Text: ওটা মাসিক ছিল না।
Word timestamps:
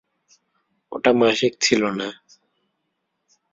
ওটা 0.91 1.11
মাসিক 1.19 1.53
ছিল 1.61 1.81
না। 1.99 2.07